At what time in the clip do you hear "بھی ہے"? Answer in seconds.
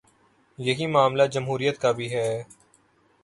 1.91-2.43